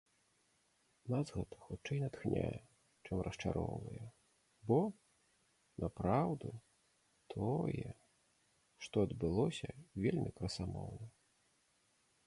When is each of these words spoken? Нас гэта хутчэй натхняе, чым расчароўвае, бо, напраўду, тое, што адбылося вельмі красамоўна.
Нас 1.13 1.27
гэта 1.33 1.57
хутчэй 1.65 1.99
натхняе, 2.03 2.55
чым 3.07 3.21
расчароўвае, 3.27 4.05
бо, 4.71 4.79
напраўду, 5.85 6.51
тое, 7.35 7.87
што 8.87 8.95
адбылося 9.09 9.69
вельмі 10.09 10.35
красамоўна. 10.41 11.07